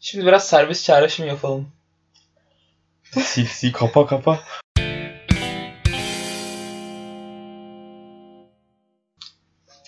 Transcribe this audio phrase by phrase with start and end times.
[0.00, 1.72] Şimdi biraz serbest çağrışım yapalım.
[3.28, 4.40] Sil sil kapa kapa.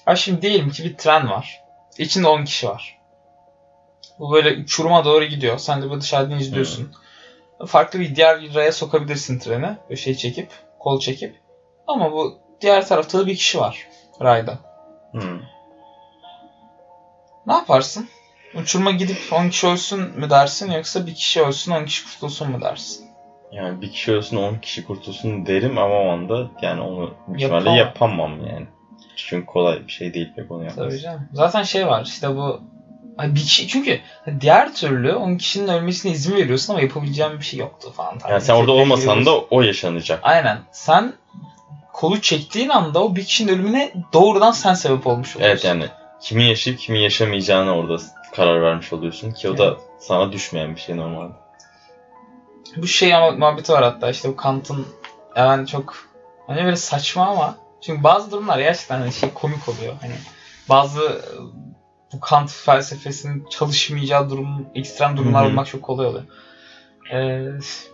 [0.04, 1.60] Ha şimdi diyelim ki bir tren var.
[1.98, 2.98] İçinde 10 kişi var.
[4.18, 5.58] Bu böyle uçuruma doğru gidiyor.
[5.58, 6.92] Sen de böyle dışarıdan izliyorsun.
[7.66, 9.76] Farklı bir diğer raya sokabilirsin treni.
[9.88, 10.48] Böyle şey çekip,
[10.78, 11.40] kol çekip.
[11.86, 13.88] Ama bu diğer tarafta da bir kişi var
[14.20, 14.58] rayda.
[15.12, 15.40] Hmm.
[17.46, 18.08] Ne yaparsın?
[18.54, 22.60] Uçuruma gidip 10 kişi ölsün mü dersin yoksa bir kişi ölsün 10 kişi kurtulsun mu
[22.60, 23.06] dersin?
[23.52, 27.76] Yani bir kişi ölsün 10 kişi kurtulsun derim ama o anda yani onu ihtimalle Yapamam.
[27.76, 28.66] yapamam yani.
[29.16, 30.88] Çünkü kolay bir şey değil pek onu yapması.
[30.88, 31.28] Tabii canım.
[31.32, 32.60] Zaten şey var işte bu
[33.18, 34.00] bir kişi çünkü
[34.40, 38.18] diğer türlü 10 kişinin ölmesine izin veriyorsun ama yapabileceğin bir şey yoktu falan.
[38.28, 40.20] Yani sen orada olmasan da o yaşanacak.
[40.22, 40.58] Aynen.
[40.72, 41.12] Sen
[41.92, 45.50] kolu çektiğin anda o bir kişinin ölümüne doğrudan sen sebep olmuş oluyorsun.
[45.50, 45.84] Evet yani
[46.24, 48.02] kimin yaşayıp kimin yaşamayacağını orada
[48.32, 51.32] karar vermiş oluyorsun ki o da sana düşmeyen bir şey normalde.
[52.76, 54.86] Bu şey ama muhabbeti var hatta işte bu Kant'ın
[55.36, 55.94] yani çok
[56.46, 59.94] hani böyle saçma ama çünkü bazı durumlar gerçekten hani şey komik oluyor.
[60.00, 60.14] Hani
[60.68, 61.22] bazı
[62.12, 65.50] bu Kant felsefesinin çalışmayacağı durum, ekstrem durumlar Hı hı.
[65.50, 66.24] olmak çok kolay oluyor.
[67.12, 67.42] Ee,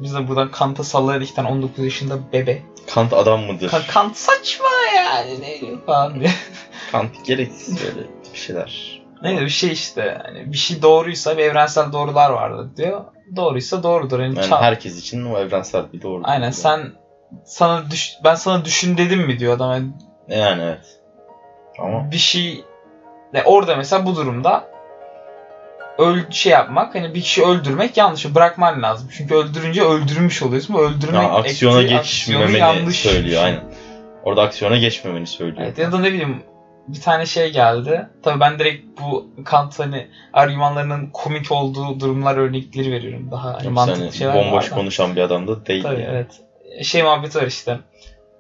[0.00, 2.62] biz de buradan Kant'a iki tane 19 yaşında bebe.
[2.94, 3.70] Kant adam mıdır?
[3.70, 6.31] Ka- Kant saçma yani ne falan diye.
[6.92, 9.00] Kant gereksiz böyle bir şeyler.
[9.23, 13.00] Neyse bir şey işte hani bir şey doğruysa bir evrensel doğrular vardır diyor.
[13.37, 14.20] Doğruysa doğrudur.
[14.20, 16.22] Yani Yani çal- herkes için o evrensel bir doğru.
[16.25, 16.92] Aynen sen
[17.45, 19.72] sana düş ben sana düşün dedim mi diyor adam.
[19.72, 19.92] Yani
[20.28, 21.00] Yani evet.
[21.78, 22.64] Ama bir şey
[23.33, 24.65] ne orada mesela bu durumda
[25.98, 29.09] öl şey yapmak hani bir kişi öldürmek yanlış bırakman lazım.
[29.17, 30.77] Çünkü öldürünce öldürmüş oluyorsun.
[30.77, 33.44] Bu öldürmek yani aksiyona geçmemeni yanlış söylüyor şey.
[33.44, 33.61] aynen.
[34.25, 35.67] Orada aksiyona geçmemeni söylüyor.
[35.67, 36.42] Evet, ya da ne bileyim
[36.89, 38.06] bir tane şey geldi.
[38.23, 43.28] Tabii ben direkt bu Kant hani argümanlarının komik olduğu durumlar örnekleri veriyorum.
[43.31, 44.75] Daha hani mantıklı hani şeyler bomboş var da.
[44.75, 45.83] konuşan bir adam da değil.
[45.83, 46.10] Tabii yani.
[46.10, 46.41] evet.
[46.82, 47.78] Şey muhabbeti var işte.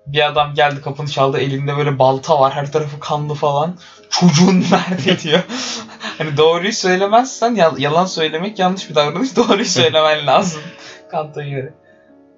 [0.06, 3.78] Bir adam geldi kapını çaldı elinde böyle balta var her tarafı kanlı falan.
[4.10, 5.40] Çocuğun nerede diyor.
[6.18, 9.36] hani doğruyu söylemezsen yal- yalan söylemek yanlış bir davranış.
[9.36, 10.62] Doğruyu söylemen lazım.
[11.10, 11.74] Kant'a göre.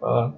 [0.01, 0.35] Falan.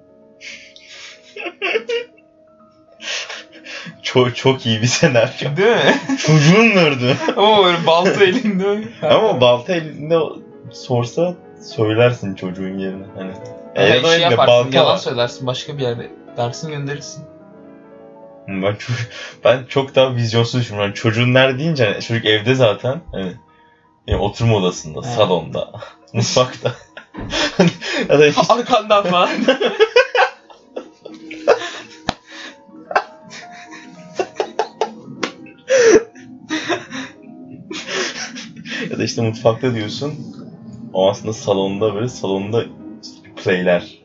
[4.14, 5.56] Çok, çok iyi bir senaryo.
[5.56, 6.18] Değil mi?
[6.18, 7.16] Çocuğun nerede?
[7.36, 8.82] Ama böyle balta elinde.
[9.02, 10.18] Ama balta elinde
[10.72, 11.34] sorsa
[11.76, 13.04] söylersin çocuğun yerine.
[13.16, 13.32] Hani.
[13.88, 14.98] Ya da şey yaparsın, balta yalan var.
[14.98, 16.10] söylersin başka bir yerde.
[16.36, 17.24] Dersin gönderirsin.
[18.48, 18.96] Ben çok,
[19.44, 20.88] ben çok daha vizyonsuz düşünüyorum.
[20.88, 23.00] Yani çocuğun nerede deyince hani çocuk evde zaten.
[23.12, 23.32] Hani
[24.06, 25.14] yani oturma odasında, Evet.
[25.14, 25.70] salonda,
[26.12, 26.72] mutfakta.
[27.56, 27.70] Hani
[28.08, 29.28] ya da hiç, Arkandan falan.
[39.04, 40.14] Da işte mutfakta diyorsun.
[40.92, 42.64] O aslında salonda böyle salonda
[43.36, 43.98] playler.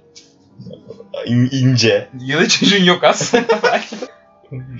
[1.25, 2.09] İn, ince.
[2.19, 3.95] ya da çocuğun yok aslında belki.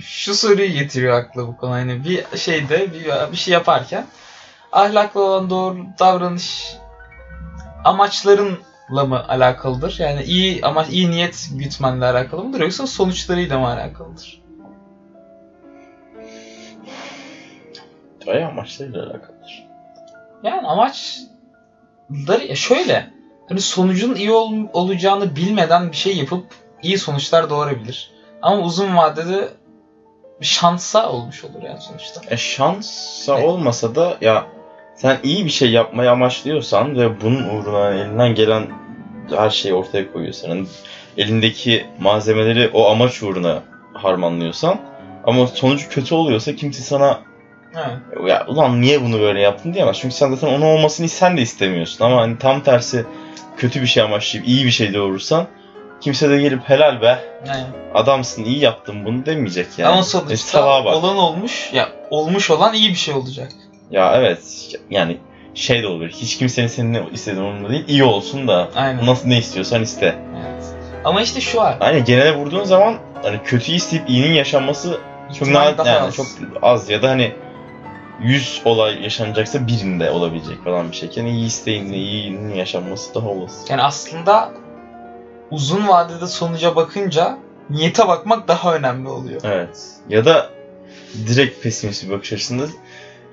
[0.00, 1.70] Şu soruyu getiriyor akla bu konu.
[1.70, 4.06] Hani bir şeyde bir, bir şey yaparken
[4.72, 6.76] ahlaklı olan doğru davranış
[7.84, 9.96] amaçlarınla mı alakalıdır?
[9.98, 14.42] Yani iyi amaç iyi niyet gütmenle alakalı mıdır yoksa sonuçlarıyla mı alakalıdır?
[18.26, 19.69] Bayağı amaçlarıyla alakalıdır.
[20.42, 23.10] Yani amaçları şöyle
[23.48, 26.44] hani sonucun iyi ol- olacağını bilmeden bir şey yapıp
[26.82, 28.10] iyi sonuçlar doğurabilir.
[28.42, 29.48] Ama uzun vadede
[30.40, 32.20] şansa olmuş olur yani sonuçta.
[32.30, 33.48] E şansa Evet.
[33.48, 34.46] olmasa da ya
[34.94, 38.66] sen iyi bir şey yapmayı amaçlıyorsan ve bunun uğruna elinden gelen
[39.36, 40.66] her şeyi ortaya koyuyorsan, hani
[41.16, 43.62] elindeki malzemeleri o amaç uğruna
[43.94, 44.80] harmanlıyorsan
[45.26, 47.20] ama sonucu kötü oluyorsa kimse sana
[47.76, 48.28] Evet.
[48.30, 49.98] ya ulan niye bunu böyle yaptın diyemez.
[50.00, 53.04] Çünkü sen zaten onun olmasını sen de istemiyorsun ama hani tam tersi
[53.56, 55.46] kötü bir şey amaçlayıp iyi bir şey doğurursan
[56.00, 57.62] kimse de gelip helal be Yani.
[57.94, 59.90] adamsın iyi yaptın bunu demeyecek yani.
[59.92, 60.94] Ama E, sonuçta bak.
[60.96, 61.70] olan olmuş.
[61.72, 63.48] Ya olmuş olan iyi bir şey olacak.
[63.90, 64.42] Ya evet
[64.90, 65.16] yani
[65.54, 66.08] şey de olur.
[66.08, 67.84] Hiç kimsenin senin ne istediğin umurunda değil.
[67.88, 69.06] iyi olsun da Aynen.
[69.06, 70.06] nasıl ne istiyorsan iste.
[70.06, 70.64] Evet.
[71.04, 71.76] Ama işte şu var.
[71.80, 74.98] Aynen genele vurduğun zaman hani kötü isteyip iyinin yaşanması
[75.38, 76.14] çok yani az.
[76.16, 76.26] çok
[76.62, 77.32] az ya da hani
[78.22, 81.10] 100 olay yaşanacaksa birinde olabilecek falan bir şey.
[81.16, 83.72] Yani iyi isteğinle iyinin yaşanması daha olası.
[83.72, 84.52] Yani aslında
[85.50, 87.38] uzun vadede sonuca bakınca
[87.70, 89.40] niyete bakmak daha önemli oluyor.
[89.44, 89.86] Evet.
[90.08, 90.50] Ya da
[91.26, 92.66] direkt pesimist bir bakış açısında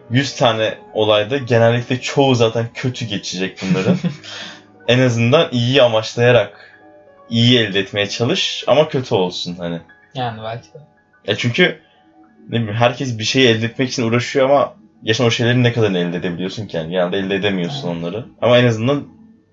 [0.09, 3.97] 100 tane olayda genellikle çoğu zaten kötü geçecek bunların.
[4.87, 6.79] en azından iyiyi amaçlayarak
[7.29, 9.79] iyi elde etmeye çalış ama kötü olsun hani.
[10.15, 10.77] Yani belki de.
[11.27, 11.81] Ya çünkü
[12.49, 14.73] ne bileyim herkes bir şeyi elde etmek için uğraşıyor ama
[15.03, 18.25] yaşam o şeyleri ne kadar elde edebiliyorsun ki yani genelde elde edemiyorsun onları.
[18.41, 19.03] Ama en azından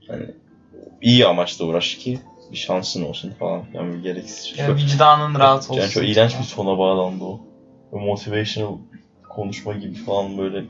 [0.08, 0.24] hani
[1.02, 2.18] iyi amaçla uğraş ki
[2.52, 3.62] bir şansın olsun falan.
[3.74, 4.58] Yani bir gereksiz.
[4.58, 5.80] Yani Çok, vicdanın rahat olsun.
[5.80, 7.40] yani çok iğrenç bir sona bağlandı o.
[7.92, 8.78] Böyle Motivational
[9.28, 10.64] konuşma gibi falan böyle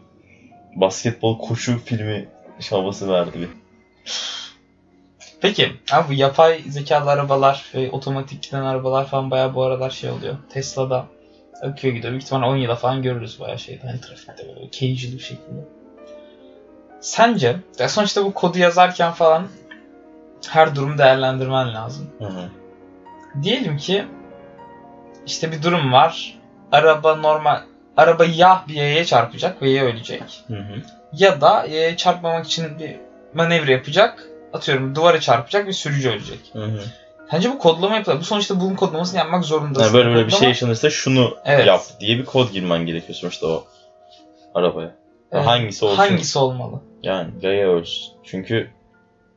[0.77, 2.29] basketbol koşu filmi
[2.70, 3.49] havası verdi bir.
[5.41, 10.11] Peki abi bu yapay zekalı arabalar ve otomatik giden arabalar falan bayağı bu aralar şey
[10.11, 10.37] oluyor.
[10.49, 11.06] Tesla'da
[11.62, 12.12] akıyor gidiyor.
[12.12, 13.87] Büyük ihtimalle 10 yıla falan görürüz bayağı şeyde.
[13.87, 15.65] Hani trafikte böyle casual bir şekilde.
[17.01, 19.49] Sence ya sonuçta bu kodu yazarken falan
[20.49, 22.11] her durumu değerlendirmen lazım.
[22.19, 22.49] Hı hı.
[23.43, 24.05] Diyelim ki
[25.27, 26.39] işte bir durum var.
[26.73, 27.61] Araba normal
[27.97, 30.45] araba ya bir yaya çarpacak ve yaya ölecek.
[30.47, 30.83] Hı hı.
[31.12, 32.97] Ya da yaya çarpmamak için bir
[33.35, 34.29] manevra yapacak.
[34.53, 36.41] Atıyorum duvara çarpacak ve sürücü ölecek.
[36.53, 36.81] Hı hı.
[37.32, 38.21] Bence bu kodlama yapılır.
[38.21, 39.85] Bu sonuçta bunun kodlamasını yapmak zorundasın.
[39.85, 41.67] Yani böyle böyle bir şey yaşanırsa şunu Evet.
[41.67, 43.65] yap diye bir kod girmen gerekiyor sonuçta o
[44.55, 44.94] arabaya.
[45.32, 45.47] Evet.
[45.47, 45.97] Hangisi olsun?
[45.97, 46.81] Hangisi olmalı?
[47.03, 48.12] Yani yaya ölsün.
[48.25, 48.71] Çünkü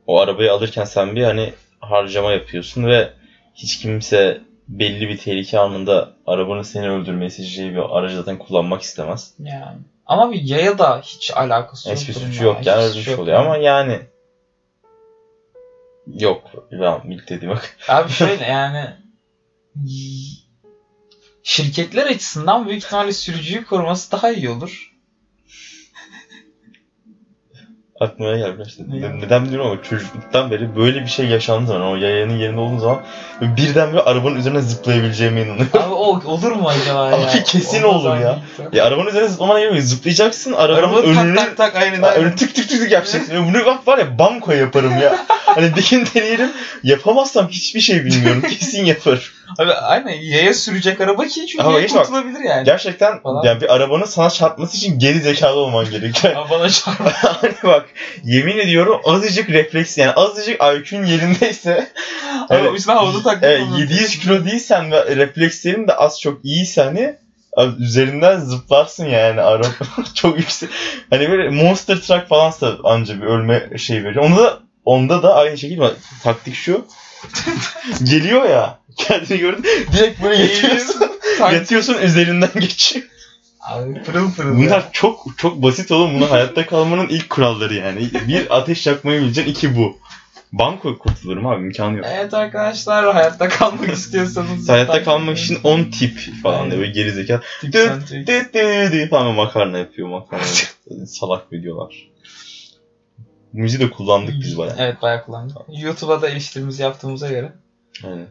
[0.07, 3.10] o arabayı alırken sen bir hani harcama yapıyorsun ve
[3.56, 9.33] hiç kimse belli bir tehlike anında arabanın seni öldürmeye seçeceği bir aracı zaten kullanmak istemez.
[9.40, 9.78] Yani.
[10.06, 11.98] Ama bir yaya da hiç alakası yok.
[11.98, 14.00] Hiçbir suçu yok yani şey oluyor ama yani
[16.13, 16.51] yok.
[16.71, 17.77] Ben ilk dediğim bak.
[17.88, 18.89] Abi şöyle yani
[21.44, 24.96] şirketler açısından büyük ihtimalle sürücüyü koruması daha iyi olur.
[27.99, 28.83] Aklıma geldi işte.
[28.88, 32.79] Ne neden bilmiyorum ama çocukluktan beri böyle bir şey yaşandığı zaman o yayanın yerinde olduğum
[32.79, 33.01] zaman
[33.41, 35.69] birdenbire arabanın üzerine zıplayabileceğime inanıyorum.
[35.73, 37.17] Abi o olur mu acaba ya?
[37.17, 38.23] Abi kesin Olmaz olur abi.
[38.23, 38.39] ya.
[38.73, 39.83] Ya arabanın üzerine zıplamana gerek yok.
[39.83, 42.19] Zıplayacaksın arabanın Arabanın önünü tak tak tak aynen aynen.
[42.23, 43.33] Öyle tık tık tık tık yapacaksın.
[43.35, 45.15] Ya Bunu bak var ya banko yaparım ya.
[45.45, 46.49] hani bir gün deneyelim.
[46.83, 48.41] Yapamazsam hiçbir şey bilmiyorum.
[48.41, 49.19] Kesin yaparım.
[49.59, 51.89] Abi aynen yaya sürecek araba ki çünkü Ama bak.
[51.89, 52.65] kurtulabilir yani.
[52.65, 53.44] Gerçekten Falan.
[53.44, 56.35] yani bir arabanın sana çarpması için geri zekalı olman gerekiyor.
[56.35, 56.99] Ama bana çarp.
[57.15, 57.85] hani bak
[58.23, 61.88] yemin ediyorum azıcık refleks yani azıcık IQ'un yerindeyse
[62.49, 62.73] Ama Evet.
[62.75, 63.77] üstüne havada taklit evet, olursun.
[63.77, 67.15] 700 kilo değilsen ve reflekslerin de az çok iyiyse hani
[67.57, 69.67] abi üzerinden zıplarsın yani araba
[70.13, 70.69] çok yüksek.
[71.09, 74.23] Hani böyle monster truck falansa anca bir ölme şey veriyor.
[74.23, 75.91] Onda da onda da aynı şekilde
[76.23, 76.85] taktik şu.
[78.04, 78.80] Geliyor ya.
[78.98, 79.64] Kendini gördün.
[79.94, 81.12] Direkt böyle yatıyorsun.
[81.40, 83.06] Yatıyorsun üzerinden geçiyor.
[83.62, 84.66] Abi pırıl pırıl ya.
[84.66, 86.16] Bunlar çok çok basit oğlum.
[86.16, 88.10] Bunlar hayatta kalmanın ilk kuralları yani.
[88.28, 89.52] Bir ateş yakmayı bileceksin.
[89.52, 89.98] iki bu.
[90.52, 92.06] Banko kurtulurum abi imkanı yok.
[92.10, 94.69] Evet arkadaşlar hayatta kalmak istiyorsanız.
[94.69, 97.42] Hayatta kalmak için 10 tip falan diyor gerizekalı.
[97.74, 100.44] Dı falan makarna yapıyor makarna.
[101.08, 102.08] Salak videolar.
[103.53, 104.75] Müziği de kullandık biz bayağı.
[104.79, 105.57] Evet bayağı kullandık.
[105.81, 107.51] YouTube'a da eleştirimizi yaptığımıza göre.
[108.03, 108.27] Aynen.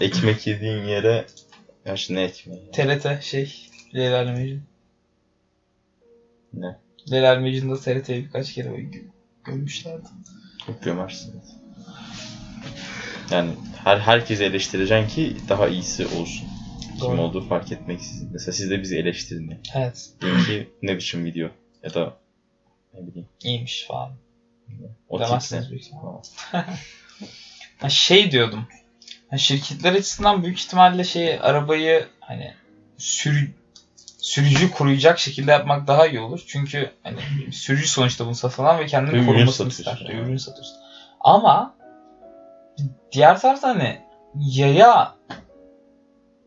[0.00, 1.26] Ekmek yediğin yere
[1.84, 2.60] Gerçi ne ekmeği?
[2.66, 2.70] ya?
[3.00, 4.62] TRT şey Leyla Mecnun.
[6.52, 6.76] Ne?
[7.12, 9.04] Leyla Mecnun'da TRT'yi birkaç kere böyle gö-
[9.44, 10.06] gömmüşlerdi.
[10.66, 11.56] Çok gömersiniz.
[13.30, 13.50] Yani
[13.84, 16.48] her herkesi eleştireceksin ki daha iyisi olsun.
[16.92, 17.20] Kim Doğru.
[17.20, 18.28] olduğu fark etmeksizin.
[18.32, 19.50] Mesela siz de bizi eleştirin.
[19.50, 19.58] ya.
[19.74, 20.10] Evet.
[20.22, 21.48] Deyin ki ne biçim video
[21.82, 22.16] ya da
[22.94, 24.12] ne bileyim iyiymiş falan.
[25.08, 26.22] O ihtimalle.
[27.80, 28.66] Ha, şey diyordum.
[29.30, 32.54] Ha, şirketler açısından büyük ihtimalle şey arabayı hani
[32.98, 33.50] sürü,
[34.18, 36.44] sürücü koruyacak şekilde yapmak daha iyi olur.
[36.46, 37.16] Çünkü hani
[37.52, 40.06] sürücü sonuçta bunu satılan ve kendini Ürün korumasını ister.
[40.08, 40.20] yani.
[40.20, 40.76] Ürün satıyorsun.
[41.20, 41.74] Ama
[43.12, 44.00] diğer taraftan hani
[44.34, 45.14] yaya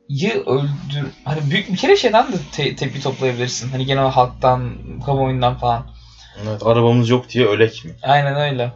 [0.09, 3.69] yı öldür hani büyük bir kere şeyden de te- tepki toplayabilirsin.
[3.69, 5.96] Hani genel halktan, kamuoyundan falan.
[6.43, 7.91] Evet, arabamız yok diye ölek mi?
[8.03, 8.71] Aynen öyle.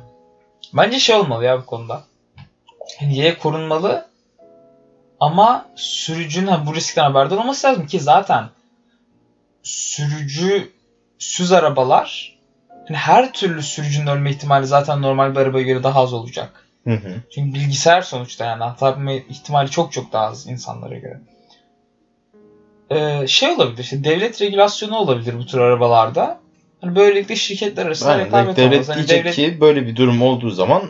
[0.73, 2.03] Bence şey olmalı ya bu konuda.
[3.01, 4.05] Yani yaya korunmalı
[5.19, 8.49] ama sürücünün hani bu riskten haberdar olması lazım ki zaten
[9.63, 12.37] sürücüsüz arabalar
[12.87, 16.67] hani her türlü sürücünün ölme ihtimali zaten normal bir arabaya göre daha az olacak.
[16.83, 17.21] Hı hı.
[17.35, 21.19] Çünkü bilgisayar sonuçta yani hata yapma ihtimali çok çok daha az insanlara göre.
[22.89, 26.39] Ee, şey olabilir işte devlet regülasyonu olabilir bu tür arabalarda.
[26.81, 28.25] Hani böylelikle şirketler arasında Aynen.
[28.25, 28.89] rekabet Devlet olmaz.
[28.89, 30.83] Hani diyecek devlet- ki böyle bir durum olduğu zaman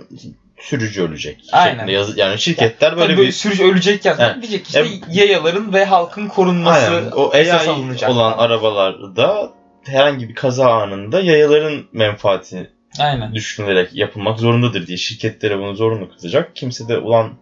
[0.60, 1.44] sürücü ölecek.
[1.52, 1.88] Aynen.
[1.88, 4.36] yazı- yani şirketler böyle Tabii böyle bir sürücü ölecekken Evet.
[4.42, 4.92] diyecek işte Evet.
[5.12, 7.12] yayaların ve halkın korunması Aynen.
[7.12, 9.52] O AI olan arabalarda
[9.84, 12.70] herhangi bir kaza anında yayaların menfaati
[13.00, 13.34] Aynen.
[13.36, 16.56] düşünülerek yapılmak zorundadır diye şirketlere bunu zorunlu kılacak.
[16.56, 17.34] Kimse de ulan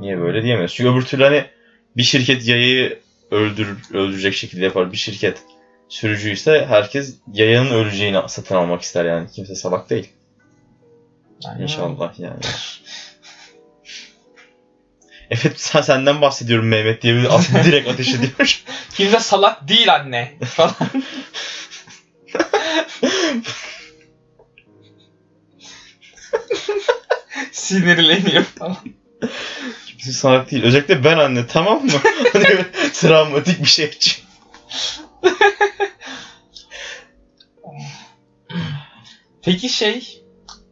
[0.00, 0.72] niye böyle diyemez.
[0.74, 1.44] Çünkü öbür türlü hani
[1.96, 2.98] bir şirket yayayı
[3.30, 4.92] öldür, öldürecek şekilde yapar.
[4.92, 5.38] Bir şirket
[5.88, 9.30] sürücüyse herkes yayanın öleceğini satın almak ister yani.
[9.30, 10.12] Kimse salak değil.
[11.48, 11.62] Aynen.
[11.62, 12.40] İnşallah yani.
[15.30, 18.62] Evet sen senden bahsediyorum Mehmet diye bir at- direkt ateş ediyor.
[18.94, 20.74] Kimse salak değil anne falan.
[27.52, 28.76] Sinirleniyor falan.
[29.86, 30.62] Kimse salak değil.
[30.64, 31.92] Özellikle ben anne tamam mı?
[32.32, 34.24] Hani travmatik bir şey için.
[39.44, 40.22] Peki şey,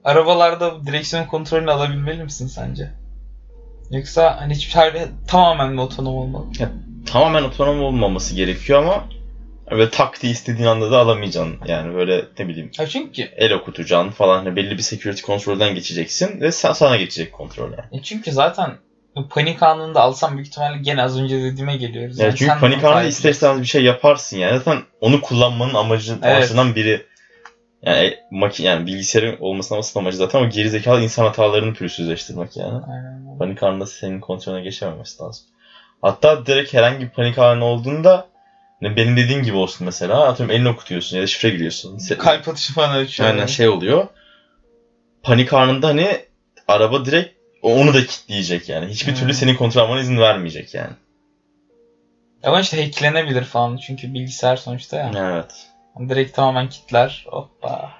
[0.04, 2.90] arabalarda direksiyon kontrolünü alabilmeli misin sence?
[3.90, 6.46] Yoksa hani hiçbir şey tamamen mi otonom olmalı?
[7.06, 9.08] Tamamen otonom olmaması gerekiyor ama
[9.70, 11.58] böyle tak diye istediğin anda da alamayacaksın.
[11.66, 14.44] Yani böyle ne bileyim Ya çünkü el okutacaksın falan.
[14.44, 18.00] Hani belli bir security kontrolden geçeceksin ve sa- sana geçecek kontrol yani.
[18.00, 18.70] e çünkü zaten
[19.30, 22.18] panik anında alsam büyük ihtimalle gene az önce dediğime geliyoruz.
[22.18, 24.58] Yani çünkü sen panik anında takip ister istemez bir şey yaparsın yani.
[24.58, 26.36] Zaten onu kullanmanın amacı Evet.
[26.36, 27.06] amacından biri.
[27.82, 32.80] Yani maki yani bilgisayarın olmasının asıl amacı zaten o gerizekalı insan hatalarını pürüzsüzleştirmek yani.
[32.88, 33.38] Aynen.
[33.38, 35.46] Panik anında senin kontrolüne geçememesi lazım.
[36.02, 38.26] Hatta direkt herhangi bir panik anı olduğunda
[38.80, 40.22] ne benim dediğim gibi olsun mesela.
[40.28, 41.98] Atıyorum elini okutuyorsun ya da şifre giriyorsun.
[42.18, 43.30] Kalp atışı falan ölçüyor.
[43.30, 44.06] Aynen şey oluyor.
[45.22, 46.20] Panik anında hani
[46.68, 48.86] araba direkt onu da kilitleyecek yani.
[48.86, 49.18] Hiçbir Hmm.
[49.18, 50.92] türlü senin kontrol almana izin vermeyecek yani.
[52.42, 55.10] Ama işte hacklenebilir falan çünkü bilgisayar sonuçta ya.
[55.16, 55.71] Evet.
[55.98, 57.24] Direkt tamamen kitler.
[57.30, 57.90] Hoppa.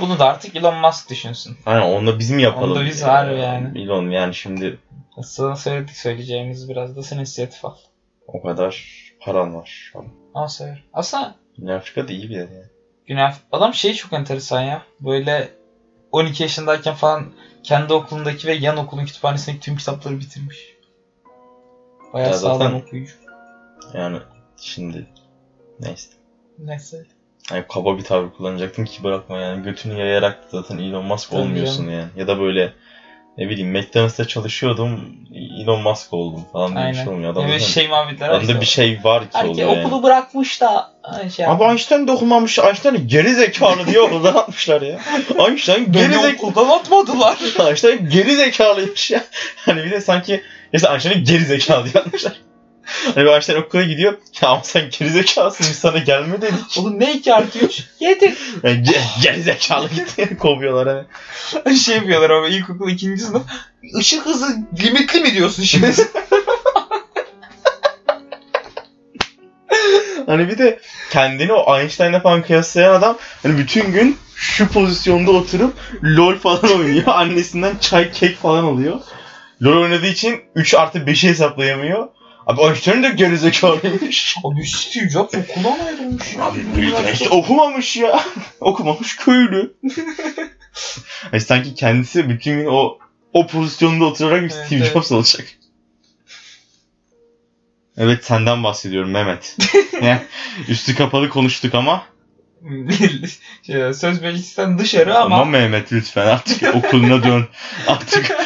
[0.00, 1.56] Bunu da artık Elon Musk düşünsün.
[1.66, 2.70] Aynen onu da biz mi yapalım?
[2.70, 3.82] Onu da biz var yani.
[3.82, 4.78] Elon yani şimdi
[5.22, 7.74] Sana söyledik söyleyeceğimiz biraz da sen inisiyatif al.
[8.26, 8.84] o kadar
[9.20, 9.92] paran var.
[10.34, 10.78] Ama söyle.
[10.92, 12.66] Aslında Güney Afrika da iyi bir yer yani.
[13.06, 14.82] Güney Af- Adam şey çok enteresan ya.
[15.00, 15.48] Böyle
[16.12, 17.32] 12 yaşındayken falan
[17.62, 20.58] kendi okulundaki ve yan okulun kütüphanesindeki tüm kitapları bitirmiş.
[22.12, 23.12] Bayağı Ya sağlam zaten- okuyucu.
[23.94, 24.18] Yani
[24.60, 25.06] şimdi
[25.80, 26.08] neyse.
[26.58, 27.04] Neyse.
[27.52, 29.62] Yani kaba bir tavır kullanacaktım ki bırakma yani.
[29.62, 31.98] Götünü yayarak zaten Elon Musk Tabii olmuyorsun canım.
[31.98, 32.08] yani.
[32.16, 32.72] Ya da böyle
[33.38, 35.00] ne bileyim McDonald's'ta çalışıyordum
[35.62, 37.12] Elon Musk oldum falan diye bir şey Aynen.
[37.12, 37.32] olmuyor.
[37.32, 38.60] Adam zaten- şey muhabbetler işte.
[38.60, 39.86] bir şey var ki Herkes oluyor yani.
[39.86, 40.90] okulu bırakmış da
[41.36, 42.58] şey Abi Einstein de okumamış.
[42.58, 44.98] Einstein geri zekalı diye okuldan atmışlar ya.
[45.48, 46.32] Einstein geri zekalı.
[46.34, 47.38] okuldan atmadılar.
[47.68, 49.24] Einstein geri zekalıymış ya.
[49.56, 50.42] Hani bir de sanki
[50.72, 52.40] mesela Einstein'ı geri zekalı diye atmışlar.
[53.14, 54.14] Hani Einstein okula gidiyor.
[54.42, 56.78] Ya ama sen geri zekalısın biz sana gelme dedik.
[56.78, 57.84] Oğlum ne 2 artı 3?
[58.00, 58.34] 7.
[58.62, 60.36] Yani ge- geri zekalı gitti.
[60.40, 61.06] Kovuyorlar
[61.64, 61.76] hani.
[61.78, 63.42] şey yapıyorlar ama ilkokul ikinci sınıf.
[64.00, 65.92] Işık hızı limitli mi diyorsun şimdi?
[70.26, 70.80] Hani bir de
[71.10, 77.04] kendini o Einstein'la falan kıyaslayan adam hani bütün gün şu pozisyonda oturup LOL falan oynuyor.
[77.06, 79.00] Annesinden çay kek falan alıyor.
[79.62, 82.08] LOL oynadığı için 3 artı 5'i hesaplayamıyor.
[82.48, 84.36] Abi Einstein de gerizekalıymış.
[84.44, 86.36] Abi Steve Jobs okuldan ayrılmış.
[86.40, 88.24] Abi büyük işte okumamış ya.
[88.60, 89.74] okumamış köylü.
[91.30, 92.98] hani sanki kendisi bütün gün o
[93.32, 94.92] o pozisyonda oturarak Evet, Steve evet.
[94.92, 95.46] Jobs olacak.
[97.96, 99.56] Evet senden bahsediyorum Mehmet.
[100.02, 100.20] yani,
[100.68, 102.04] üstü kapalı konuştuk ama
[103.66, 107.48] şey, söz meclisten dışarı ama, ama, Mehmet lütfen artık okuluna dön.
[107.86, 108.38] Artık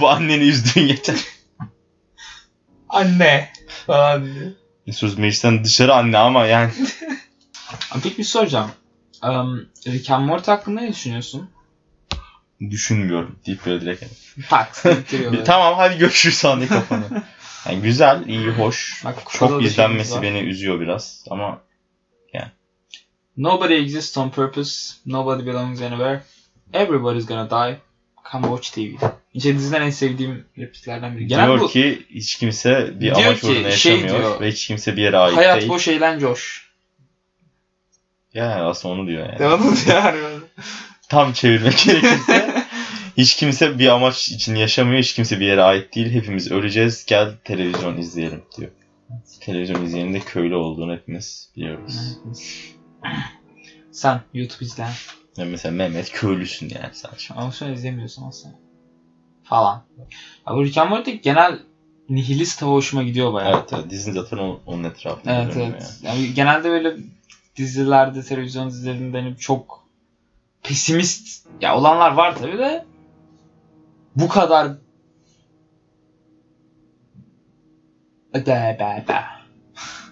[0.00, 1.16] bu anneni üzdüğün yeter.
[2.90, 3.52] Anne
[3.86, 4.52] falan diye.
[4.92, 6.70] Söz meclisten dışarı anne ama yani.
[7.92, 8.70] Peki bir şey soracağım.
[9.22, 11.50] Um, Rick and Morty hakkında ne düşünüyorsun?
[12.70, 14.04] Düşünmüyorum deyip böyle direkt.
[14.48, 14.84] Tak
[15.44, 17.22] tamam hadi görüşürüz sahne kafanı.
[17.66, 19.04] Yani güzel, iyi, hoş.
[19.04, 20.22] Bak, Çok izlenmesi var.
[20.22, 21.60] beni üzüyor biraz ama
[23.40, 24.94] Nobody exists on purpose.
[25.06, 26.24] Nobody belongs anywhere.
[26.72, 27.80] Everybody's gonna die.
[28.32, 28.80] Come watch TV.
[29.34, 31.26] İşte diziden en sevdiğim repliklerden biri.
[31.26, 34.96] Genel diyor bu ki hiç kimse bir amaç uğruna şey yaşamıyor diyor, ve hiç kimse
[34.96, 35.68] bir yere ait hayat değil.
[35.68, 36.70] boş eğlence hoş.
[38.34, 39.38] Ya aslında onu diyor yani.
[39.38, 40.18] Devamlı yani.
[41.08, 42.64] Tam çevirmek gerekirse
[43.16, 46.10] hiç kimse bir amaç için yaşamıyor, hiç kimse bir yere ait değil.
[46.10, 48.70] Hepimiz öleceğiz, gel televizyon izleyelim diyor.
[49.40, 51.94] Televizyon izleyenin de köylü olduğunu hepimiz biliyoruz.
[53.92, 54.86] Sen YouTube izle.
[55.36, 57.38] Yani mesela Mehmet köylüsün yani sen şu an.
[57.38, 58.54] Ama an izlemiyorsun aslında.
[59.42, 59.82] Falan.
[60.46, 61.58] Ya bu Rick and Morty genel
[62.08, 63.58] nihilist hava hoşuma gidiyor bayağı.
[63.58, 65.98] Evet, evet dizinin zaten onun, onun etrafında Evet evet.
[66.02, 66.96] Yani genelde böyle
[67.56, 69.84] dizilerde, televizyon dizilerinde hani çok
[70.62, 72.84] pesimist ya olanlar var tabii de
[74.16, 74.72] bu kadar
[78.34, 78.82] Be be be.
[79.08, 79.24] Yani.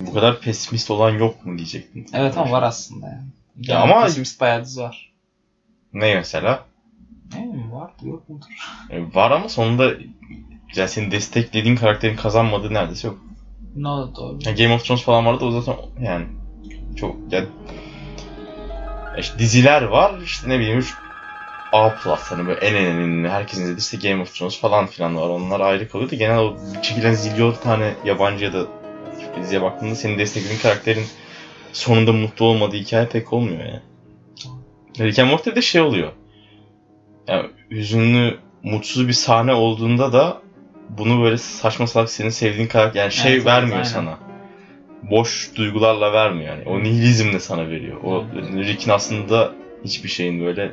[0.01, 2.07] Bu kadar pesimist olan yok mu diyecektim.
[2.13, 3.27] Evet ama var aslında yani.
[3.57, 5.08] Ya ama- pesimist bayağı dizi var.
[5.93, 6.65] Ne mesela?
[7.35, 8.47] Ne bileyim var yok mudur?
[8.91, 9.95] E, var ama sonunda
[10.77, 13.19] yani senin desteklediğin karakterin kazanmadığı neredeyse yok.
[13.77, 14.39] Ne oldu doğru.
[14.47, 16.27] Yani Game of Thrones falan vardı o zaten yani
[16.97, 17.47] çok yani
[19.19, 20.85] işte diziler var işte ne bileyim
[21.73, 25.17] A plus hani böyle en en en herkesin izlediği işte Game of Thrones falan filan
[25.17, 25.29] var.
[25.29, 26.15] Onlar ayrı kalıyordu.
[26.15, 28.67] Genel o çekilen zilyon tane yabancı ya da
[29.43, 31.07] diziye baktığında senin desteklediğin karakterin
[31.73, 33.81] sonunda mutlu olmadığı hikaye pek olmuyor yani.
[34.99, 36.13] Rick and Morty'de şey oluyor.
[37.29, 40.43] Yani hüzünlü, mutsuz bir sahne olduğunda da
[40.89, 43.89] bunu böyle saçma salak senin sevdiğin karakter yani şey Evet, evet, vermiyor aynen.
[43.89, 44.19] sana.
[45.03, 46.69] Boş duygularla vermiyor yani.
[46.69, 47.97] O nihilizmle sana veriyor.
[48.05, 48.69] O Evet.
[48.69, 49.53] Rick'in aslında
[49.85, 50.73] hiçbir şeyin böyle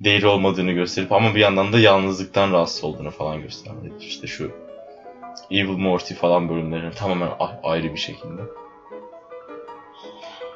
[0.00, 3.92] değeri olmadığını gösterip ama bir yandan da yalnızlıktan rahatsız olduğunu falan gösterdi.
[4.00, 4.50] İşte şu
[5.50, 7.30] Evil Morty falan bölümlerini tamamen
[7.62, 8.42] ayrı bir şekilde.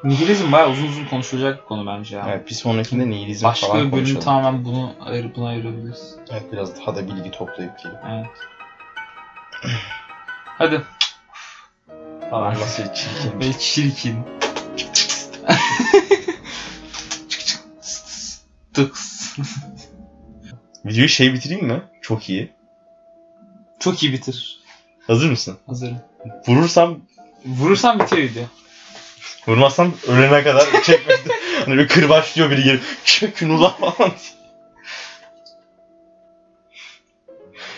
[0.03, 2.27] Nihilizm bayağı uzun uzun konuşulacak bir konu bence ya.
[2.27, 4.21] Yani bir sonrakinde nihilizm Başka falan bir bölüm konuşalım.
[4.21, 6.15] tamamen bunu ayırıp buna ayırabiliriz.
[6.31, 7.97] Evet biraz daha da bilgi toplayıp gelip.
[8.11, 8.25] Evet.
[10.45, 10.81] Hadi.
[12.29, 12.53] Falan.
[12.53, 13.41] Nasıl çirkin.
[13.41, 14.19] Böyle çirkin.
[18.73, 19.37] Tıks.
[20.85, 21.81] Videoyu şey bitireyim mi?
[22.01, 22.51] Çok iyi.
[23.79, 24.59] Çok iyi bitir.
[25.07, 25.57] Hazır mısın?
[25.65, 25.97] Hazırım.
[26.47, 26.97] Vurursam,
[27.45, 28.43] Vurursan bitiyor video.
[29.47, 31.33] Vurmazsam ölene kadar çekmekte.
[31.65, 34.11] hani bir kırbaçlıyor biri gelip çökün ulan falan.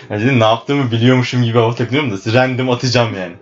[0.10, 3.36] Yani dedim, ne yaptığımı biliyormuşum gibi hava takılıyorum da random atacağım yani.